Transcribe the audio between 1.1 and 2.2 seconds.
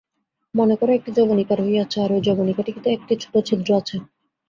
যবনিকা রহিয়াছে, আর ঐ